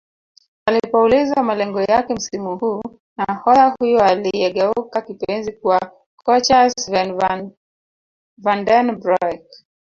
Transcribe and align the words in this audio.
Alipoulizwa 0.65 1.43
malengo 1.43 1.81
yake 1.81 2.13
msimu 2.13 2.57
huu 2.57 2.81
nahodha 3.17 3.75
huyo 3.79 4.03
aliyegeuka 4.03 5.01
kipenzi 5.01 5.51
kwa 5.51 5.91
kocha 6.15 6.69
Sven 6.69 7.19
Vanden 8.37 8.95
broeck 8.95 9.43